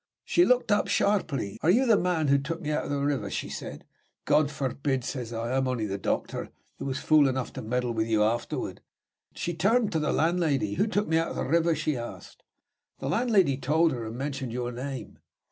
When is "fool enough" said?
6.97-7.53